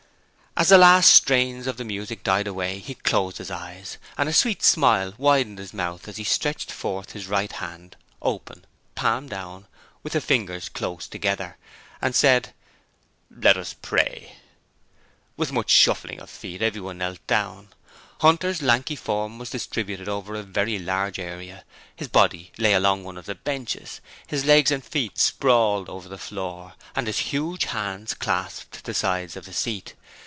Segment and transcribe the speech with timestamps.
[0.57, 4.33] As the last strains of the music died away, he closed his eyes and a
[4.33, 9.65] sweet smile widened his mouth as he stretched forth his right hand, open, palm down,
[10.03, 11.57] with the fingers close together,
[12.01, 12.53] and said:
[13.33, 14.35] 'Let us pray.'
[15.37, 17.69] With much shuffling of feet everyone knelt down.
[18.19, 21.63] Hunter's lanky form was distributed over a very large area;
[21.95, 26.17] his body lay along one of the benches, his legs and feet sprawled over the
[26.19, 29.95] floor, and his huge hands clasped the sides of the seat.